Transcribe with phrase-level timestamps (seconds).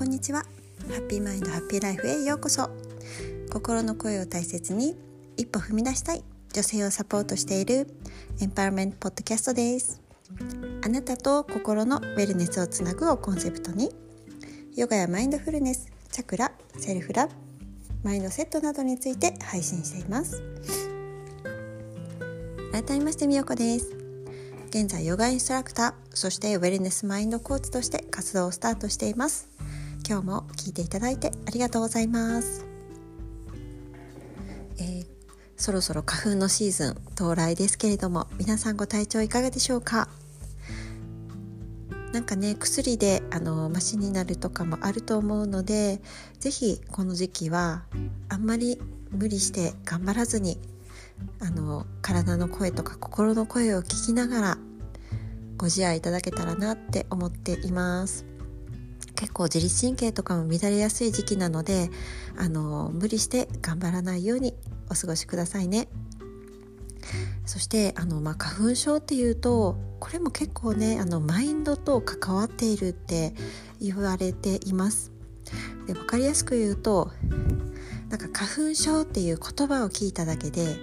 [0.00, 0.44] こんにちは。
[0.88, 2.70] ハッピーマインドハッピーライフへようこそ。
[3.52, 4.96] 心の声を大切に
[5.36, 6.24] 一歩踏み出したい
[6.54, 7.86] 女性をサポートしている
[8.40, 10.00] エンパワーメントポッドキャストです。
[10.82, 13.90] あなたと心のウェルネスをつなぐをコンセプトに
[14.74, 17.28] ヨガやマインドフルネスチャクラセルフラブ
[18.02, 20.42] マインドセットなどについて配信しています。
[22.72, 23.94] 改めましてみよこです。
[24.70, 29.50] 現在ヨガインストラクターそしてウェルネスマインドコーチとして活動をスタートしています。
[30.10, 32.66] 今日も聞いていただいてありがとうございます、
[34.80, 35.06] えー、
[35.56, 40.08] そろそろ花粉のシーズン到来ですけれども皆さんご体調いかがでしょうか？
[42.12, 46.00] なんかね薬であのマシになるとかもあると思うので
[46.40, 47.84] 是非この時期は
[48.28, 48.80] あんまり
[49.12, 50.58] 無理して頑張らずに
[51.38, 54.58] あの体の声とか心の声を聞きながら
[55.56, 58.29] ご自愛いただけたらなって思っています。
[59.20, 61.90] 結構自律神経とかも乱れやすい時期なので
[62.38, 64.54] あの無理して頑張らないように
[64.90, 65.88] お過ごしくださいね。
[67.44, 73.34] そしてあの、まあ、花粉症っていうとこれも結構ねあのマインドと関わっているって
[73.78, 75.12] 言われています。
[75.86, 77.10] で分かりやすく言うと
[78.08, 80.78] なんか花粉症っていう言葉を聞いただけで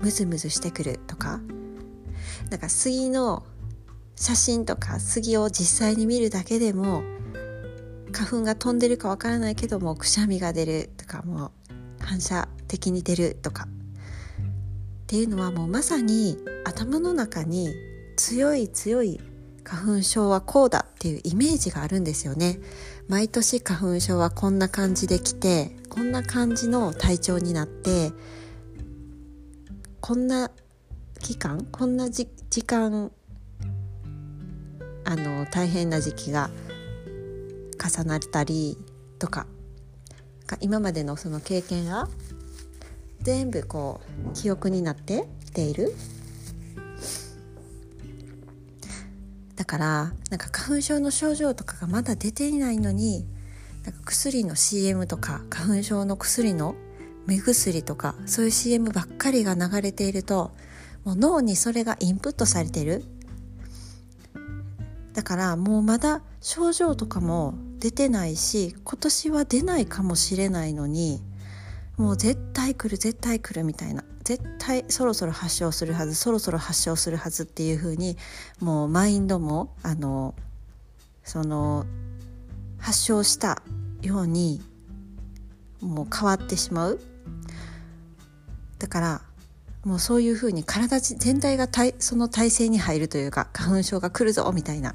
[0.00, 1.40] ムズムズしてくるとか
[2.48, 3.44] なんか杉の
[4.16, 7.02] 写真とか杉を実際に見るだけでも
[8.12, 11.50] 花粉が飛んでるかわからないけどもくしゃみが出るとかもう
[12.00, 13.66] 反射的に出るとか。
[13.66, 17.74] っていうのはもうまさに頭の中に
[18.18, 19.18] 強い強い
[19.64, 22.60] 花粉症はこうだっていうイメージがあるんですよね。
[23.08, 28.12] 毎年花粉症はこんな感じで来てこんな感じの体調になって
[30.00, 30.50] こんな
[31.20, 32.26] 期間こんな時
[32.64, 33.10] 間
[35.04, 36.50] あの大変な時期が
[37.78, 38.76] 重なったり
[39.18, 39.46] とか
[40.60, 42.08] 今までのその経験が
[43.20, 44.00] 全部こ
[44.30, 45.94] う記憶になってきている。
[49.56, 53.26] だからなんか花粉症の症状とかがまだ出ていないのに
[53.84, 56.76] なんか薬の CM とか花粉症の薬の
[57.26, 60.52] 目薬とかそういう CM ばっかりが流れていると
[61.04, 63.04] もう脳にそれがインプットされてる。
[65.12, 71.22] だからもうまだ症状とかも出てないし今年は出ないかもしれないのに
[71.96, 78.16] もう絶対来る絶対来るみたいな絶対そろそろ発症するはずそろそろ発症するはずっていう風に
[78.60, 80.34] もうマインドもあの
[81.24, 81.86] その
[82.78, 83.62] 発症した
[84.02, 84.60] ように
[85.80, 87.00] もう変わってしまう。
[88.78, 89.22] だから
[89.84, 91.68] もうそういうふうに体全体が
[91.98, 94.94] その体勢に入るというか花粉症が来るぞみたいな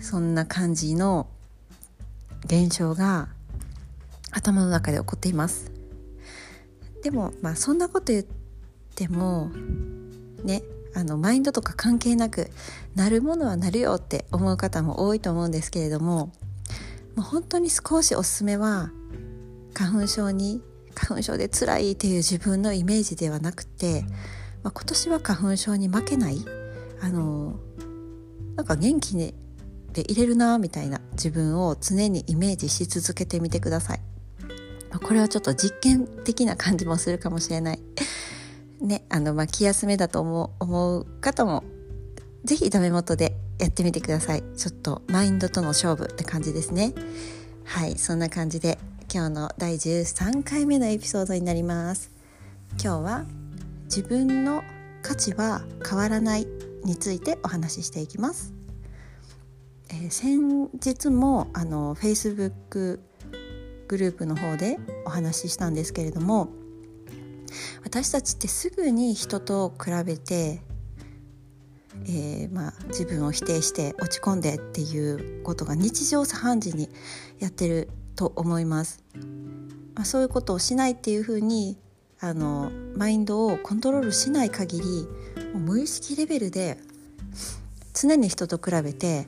[0.00, 1.28] そんな感じの
[2.44, 3.28] 現象が
[4.30, 5.70] 頭の中で起こっています。
[7.02, 8.24] でもまあそんなこと言っ
[8.94, 9.50] ても
[10.44, 10.62] ね
[10.94, 12.50] あのマインドとか関係なく
[12.94, 16.32] なるものはなるよって思う方も多いと思うんですけれども
[17.16, 18.90] もう本当に少しおすすめは
[19.72, 20.62] 花粉症に
[20.94, 24.02] 花粉症で辛いっていう自分のイメージではなくて、
[24.62, 26.38] まあ、今年は花粉症に負けない
[27.00, 27.58] あの
[28.56, 29.34] なんか元気に
[29.92, 34.00] でいれるなみたいな自分を常にイメージし続けてみてください。
[34.90, 37.80] ま、これはちょっと実験的な感じもするかもしれない。
[38.80, 41.64] ね、あの、まあ、気休めだと思う思う方も、
[42.44, 44.42] 是非ダメ元でやってみてください。
[44.56, 46.94] ちょっとマインドとの勝負って感じですね。
[47.64, 48.78] はい、そんな感じで
[49.12, 52.12] 今日の第13回目のエピソードになります
[52.82, 53.24] 今日は
[53.84, 54.62] 自分の
[55.02, 56.46] 価値は変わらない
[56.84, 58.52] についてお話ししていきます、
[59.92, 63.00] えー、先日もあの Facebook
[63.88, 66.48] グループの方でお話ししたんですけれども
[67.82, 70.62] 私たちってすぐに人と比べて、
[72.04, 76.88] えー、まあ、自分を否定して落ち込んでっていうことが日常茶飯事に
[77.40, 79.02] やってると思います。
[79.96, 81.76] まあ、そういうことをしないっていうふうに
[82.20, 84.84] あのマインドをコントロールしない限り
[85.52, 86.78] もう無意識レベルで
[87.92, 89.26] 常に人と比べて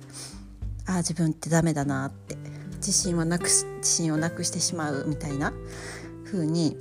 [0.86, 2.36] ああ自分ってダメだなって。
[2.82, 5.52] 自信はなくし自信をなくしてしまうみたいな
[6.24, 6.76] 風に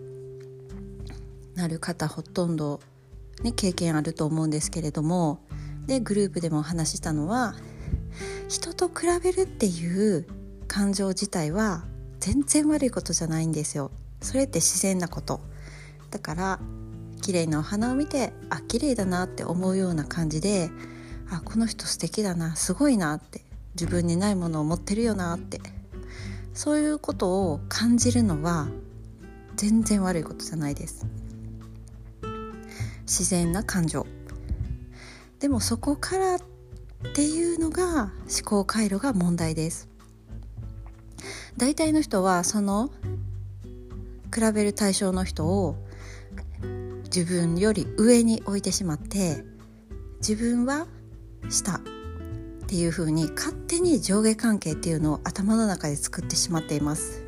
[1.53, 2.81] なる方ほとんど、
[3.43, 5.39] ね、経験あると思うんですけれども。
[5.87, 7.55] でグループでもお話ししたのは
[8.47, 10.27] 人と比べるっていう
[10.67, 11.83] 感情自体は
[12.19, 13.89] 全然悪いことじゃないんですよ。
[14.21, 15.41] それって自然なこと。
[16.11, 16.59] だから
[17.21, 20.69] 綺麗なお花を見てあ綺麗だなって思うような感じで
[21.31, 23.43] あこの人素敵だなすごいなって
[23.75, 25.59] 自分にないものを持ってるよなって。
[26.53, 28.67] そういうことを感じるのは
[29.55, 31.05] 全然悪いことじゃないです。
[33.03, 34.05] 自然な感情。
[35.39, 36.39] でもそこからっ
[37.13, 39.89] ていうのが思考回路が問題です。
[41.57, 42.89] 大体の人はその
[44.33, 45.75] 比べる対象の人を
[47.03, 49.43] 自分より上に置いてしまって
[50.19, 50.87] 自分は
[51.49, 51.81] 下。
[52.71, 57.21] っていう風に勝手に上下関係っていうのを頭の中で作ってしまっています。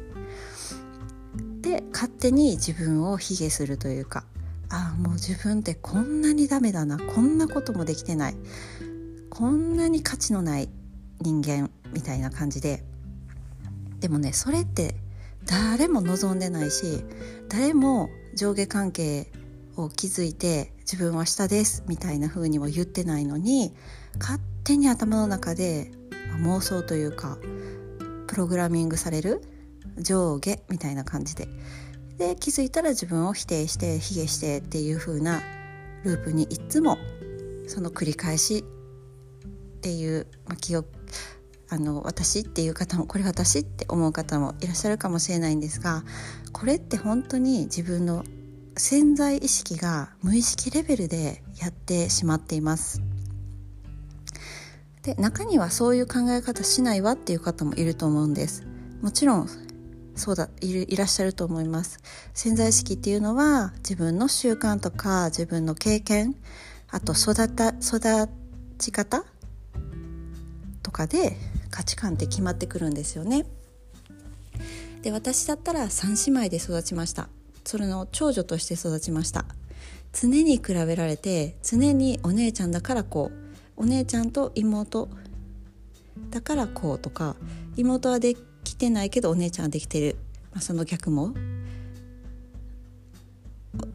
[1.60, 4.24] で勝手に自分を卑下するというか
[4.69, 8.36] ああもう自分ってこんなにダメだなこんなこともできてない
[9.30, 10.69] こんなに価値のない
[11.19, 12.81] 人間みたいな感じで
[14.00, 14.95] でもねそれって
[15.45, 17.04] 誰も望んでないし
[17.50, 19.30] 誰も上下関係
[19.75, 23.74] を築いて自分は下ですみたいな風にも言ってないのに
[24.19, 25.92] 勝手に頭の中で
[26.42, 27.38] 妄想というか
[28.27, 29.42] プログラミングされる
[29.98, 31.48] 上下みたいな感じで。
[32.18, 35.42] で気づいたら自分を否定して卑下してっていう風な
[36.04, 36.98] ループにいつも
[37.68, 38.63] その繰り返し
[39.77, 40.89] っていう、まあ、記憶
[41.69, 46.04] あの私っていう方もこれ私って思う方もいらっしゃるかもしれないんですが
[46.51, 48.24] これって本当に自分の
[48.77, 53.01] 潜在意識が無意識レベルでやってしまっています。
[55.03, 58.65] で中にはそういう考え方しないわっていう方もいると思うんです。
[59.01, 59.50] もちろん
[60.15, 62.00] そうだいいらっしゃると思います。
[62.33, 66.35] 潜在意識っていうのは自分の習慣とか自分の経験
[66.89, 68.29] あと育た育
[68.77, 69.25] ち方
[70.81, 71.35] とかで
[71.69, 73.45] 価値観って決まってくるんですよね。
[75.01, 77.27] で私だったら3姉妹で育ちました。
[77.65, 79.44] それの長女として育ちました。
[80.13, 83.43] 常に比べられて常にお姉ちゃんだからこう
[83.75, 85.09] お姉ちゃんと妹。
[86.29, 87.35] だからこうとか
[87.75, 90.15] 妹はできてないけどお姉ちゃんはできてる、
[90.51, 91.33] まあ、その逆も。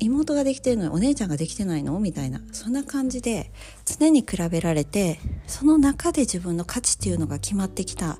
[0.00, 1.98] 妹ができてるのにお姉ちゃんができてないの？
[2.00, 2.40] みたいな。
[2.52, 3.52] そんな感じで
[3.84, 8.12] 常に比べられてその中で自分の価値っていうのが決まってきた。
[8.12, 8.16] っ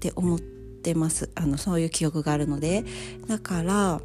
[0.00, 1.30] て思ってます。
[1.34, 2.84] あのそういう記憶があるので。
[3.26, 4.00] だから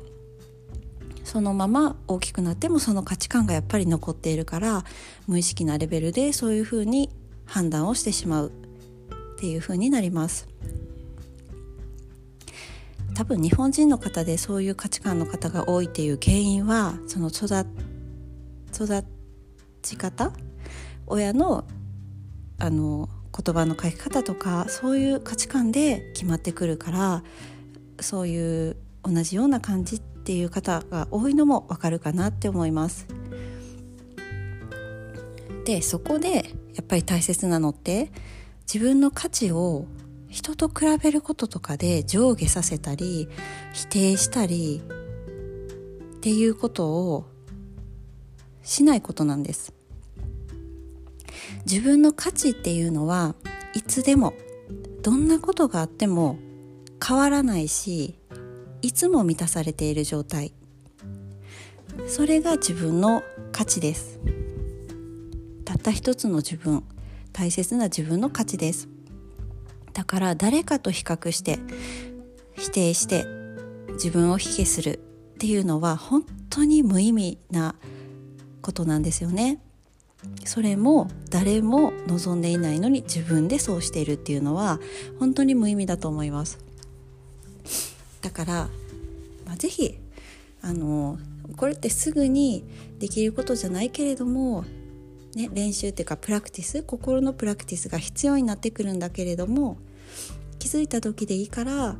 [1.29, 4.83] そのまま大きくなってもその価値観がやっぱり残っているから
[5.27, 7.11] 無意識なレベルでそういうふうに
[7.45, 8.51] 判断をしてしまう
[9.35, 10.47] っていうふうになります。
[13.13, 17.45] 多分日本人の方でそういう価値観の方が多いっていう原因はその育
[18.73, 19.05] 育
[19.83, 20.31] ち方？
[21.05, 21.63] 親の
[22.57, 27.23] あの言葉の書き方とかそういう価値観で決まってくるから
[27.99, 33.07] そういう同じような感じっていう方が多いのもわかるかなって思います。
[35.65, 38.11] でそこでやっぱり大切なのって
[38.71, 39.87] 自分の価値を
[40.27, 43.27] 人と比べることとかで上下させたり
[43.73, 44.83] 否定したり
[46.17, 47.25] っていうことを
[48.61, 49.73] しないことなんです
[51.65, 53.33] 自分の価値っていうのは
[53.73, 54.35] いつでも
[55.01, 56.37] どんなことがあっても
[57.03, 58.18] 変わらないし
[58.81, 60.53] いつも満たされている状態。
[62.07, 64.19] それが自分の価値です。
[65.65, 66.83] たった一つの自分
[67.33, 68.87] 大切な自分の価値です。
[69.93, 71.59] だから誰かと比較して
[72.55, 73.25] 否定して
[73.93, 74.99] 自分を卑下する
[75.35, 77.75] っていうのは本当に無意味な
[78.61, 79.61] ことなんですよね。
[80.45, 84.79] それも誰も望んでいないのに自分でそうしているっていうのは
[85.19, 86.59] 本当に無意味だと思います。
[88.21, 88.53] だから、
[89.45, 89.97] まあ、是非
[90.61, 91.17] あの
[91.55, 92.63] これってすぐに
[92.99, 94.65] できることじゃないけれども、
[95.35, 99.77] ね、練習っていうかプラクティス心のプラクティスが必要になってくるんだけれども
[100.59, 101.95] 気づいた時でいいから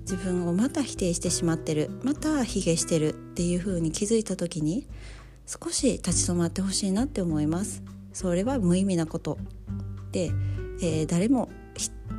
[0.00, 4.86] 自分をまた否定してしまってるまた卑下してるっていう風に気づいた時に
[5.46, 7.82] 少し立ち止まってほしいなって思います。
[8.12, 9.38] それは無意味なこと。
[10.12, 10.30] で、
[10.82, 11.48] えー、誰も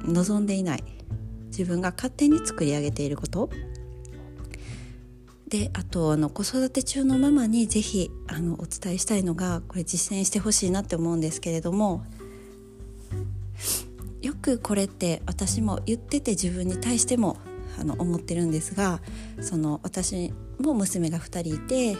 [0.05, 0.83] 望んでいない。
[1.49, 3.49] 自分が勝手に作り上げていること。
[5.47, 12.03] であとあの子育て中のママに是非あのお伝えしたいのがこれ実践してほしいなって思うんですけれども
[14.21, 17.37] よくこれって私も言ってて自分に対しても
[17.79, 19.01] あの思ってるんですが
[19.41, 21.97] その私も娘が2人いて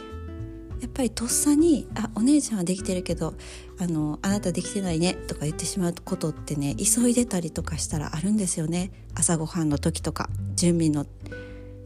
[0.81, 3.35] やっぱりとっさに「あお姉ちゃんはできてるけど
[3.77, 8.91] あのあなたできてないね」とか言ってしまうことってね急いでたりとかしたらあるんですよね。
[9.15, 11.05] 朝ごはんの時とか準備の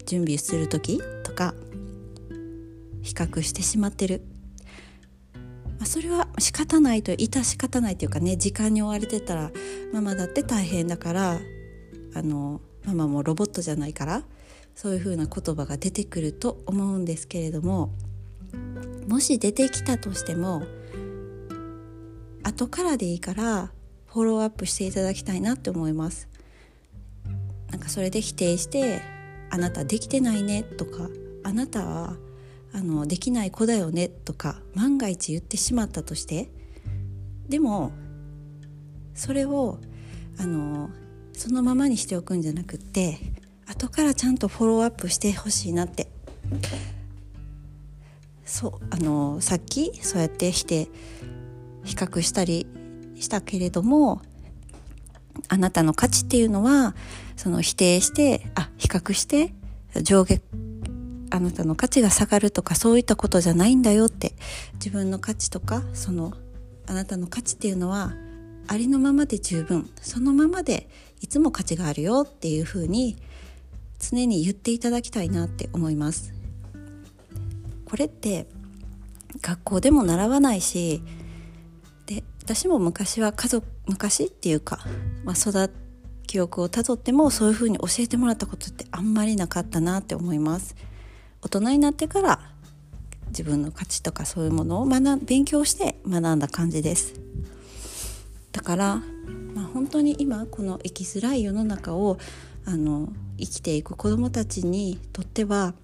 [0.06, 1.56] 準備する時とか
[3.02, 4.22] 比較してしまってる、
[5.80, 9.52] まあ、それは仕方ないと致し方ないというかね時間に追われてたら
[9.92, 11.40] ママだって大変だから
[12.14, 14.24] あのママもロボットじゃないから
[14.76, 17.92] そういう風な言葉が出てくると思うんですけれども
[19.08, 20.64] もし出てきたとしても
[22.44, 23.72] 後からでいいから
[24.08, 26.28] フォローアップしていただきたいなって思います。
[27.72, 29.02] なんかそれで否定して
[29.50, 31.10] 「あなたできてないね」とか
[31.44, 32.18] 「あなたは
[32.72, 36.52] あのできない子だよね」とか万が一言ってしまったとして
[37.50, 37.92] でも
[39.16, 39.80] それを
[40.38, 40.92] あの
[41.34, 43.18] そのままにしておくんじゃなくって
[43.66, 46.12] 後からちゃんとフォローアップしてほしいなって。
[48.46, 50.90] そうあのさっきそうやってして
[51.84, 52.68] 比較したり
[53.16, 54.22] したけれども
[55.50, 56.96] あなたの価値っていうのは
[57.36, 59.54] その否定してあ比較して
[60.02, 60.40] 上下
[61.32, 64.34] あなたの価値が下がるとかそういったことじゃないんだよって
[64.76, 66.34] 自分の価値とかその
[66.86, 68.14] あなたの価値っていうのは
[68.68, 70.88] ありのままで十分そのままで
[71.22, 73.18] いつも価値があるよっていうふうに
[74.00, 76.33] 常に言っていただきたいなって思います。
[77.94, 78.48] これって
[79.40, 81.04] 学校でも習わないし
[82.08, 84.80] で私も昔は家族昔っていうか、
[85.24, 85.72] まあ、育
[86.26, 90.76] 記憶をたどってもそういうふうに教えてもらったことってあんまりなかったなって思います。
[91.44, 92.40] 大人になってから
[93.28, 97.14] 自分の価値とかそういうものを学勉強して学んだ感じです。
[98.54, 98.96] だから、
[99.54, 102.18] まあ、本当に今この生きづらい世の中を
[102.66, 105.76] あの生きていく子どもたちにとっては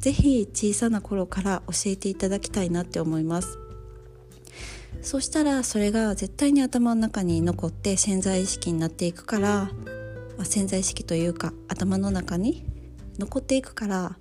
[0.00, 3.58] 是非小さな頃から教えていただきたいなって思います。
[5.02, 9.70] そしたらそれが絶対に頭の中に残って潜在意識になっていくから、
[10.36, 12.64] ま、潜在意識というか頭の中に
[13.18, 14.16] 残っていくから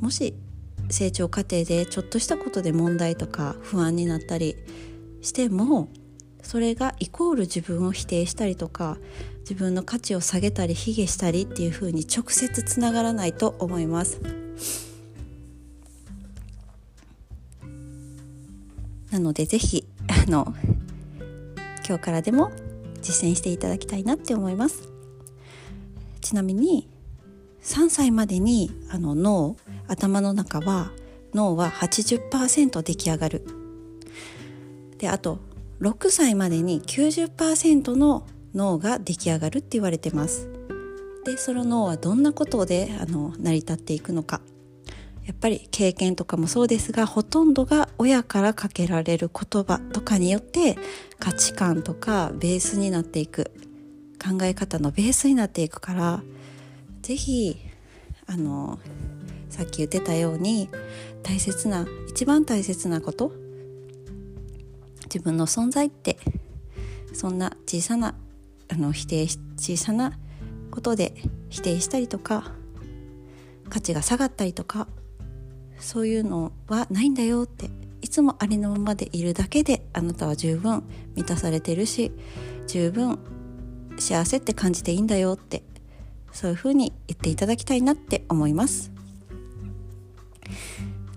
[0.00, 0.34] もし
[0.90, 4.56] 成長過程でちょっとしたことで問題とか不安になったり
[5.20, 5.88] しても
[6.42, 8.96] それがイコール自分を否定したりとか
[9.40, 14.20] 自分の価値を下げたり卑下したりっていう風に直接つながらないと思います。
[19.10, 20.54] なので是非あの
[21.86, 22.52] 今日からでも
[23.00, 24.88] 実践していただきたいなって思います。
[26.20, 26.88] ちなみに
[27.62, 30.90] 3歳までにあの脳頭の中は
[31.34, 33.46] 脳は80%出来上がる
[34.98, 35.38] であと
[35.80, 40.48] 6歳までに90%の脳が出来上がるって言われてます。
[41.24, 44.40] でその脳はどんなことであの成り立っていくのか。
[45.24, 50.78] やっぱり経験とかもそうですがほとんどが親からかけられる言葉とかによって
[51.18, 53.52] 価値観とかベースになっていく。
[54.18, 56.22] 考え方のベースになっていくから
[57.02, 57.56] 是非
[58.26, 58.78] あの
[59.48, 60.68] さっき言ってたように
[61.22, 63.32] 大切な一番大切なこと
[65.12, 66.18] 自分の存在って
[67.12, 68.14] そんな小さな
[68.68, 70.12] あの否定小さな
[70.70, 71.14] ことで
[71.48, 72.52] 否定したりとか
[73.68, 74.86] 価値が下がったりとか
[75.78, 80.84] そういうのはないんだよっていつもありのままでいるだけであなたは十分
[81.16, 82.12] 満たされてるし
[82.66, 83.18] 十分
[83.98, 85.62] 幸せって感じていいんだよって
[86.32, 88.92] そういうふうに言っていただきたいなって思います。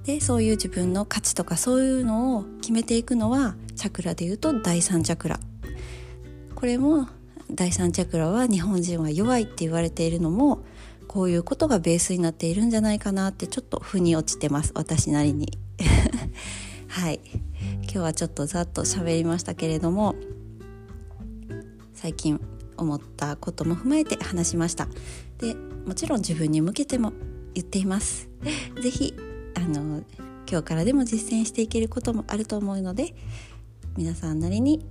[0.04, 5.40] でそういう自分の価値とかそういうのを決めていくのはチャクラでいうと第三チャクラ。
[6.54, 7.08] これも
[7.50, 10.64] 第三チャクラは日本人は弱いって言われているのも
[11.08, 14.72] こういうことがベースになっているんじゃないかなってちょっと腑に落ちてます。
[14.76, 15.58] 私なりに。
[16.90, 17.22] はい。
[17.82, 20.14] 今日はちょっとざっと喋りましたけれども
[21.96, 22.40] 最近
[22.78, 24.88] 思ったことも踏まえて話しました。
[25.40, 25.56] で
[25.88, 27.14] もちろん自分に向けても
[27.56, 28.30] 言っています。
[28.80, 29.16] 是非
[29.56, 30.04] あの
[30.52, 33.16] 今日からでも実践していけることもあると思うので
[33.98, 34.86] 皆さんなりに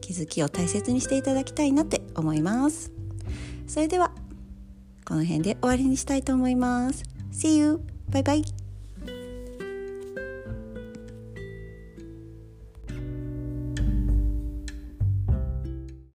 [0.00, 2.92] 気づきを大切にしていただきたいなって思います。
[3.66, 4.12] それでは
[5.04, 7.02] この辺で終わりにしたいと思います。
[7.32, 7.80] See you!
[8.10, 8.57] バイバイ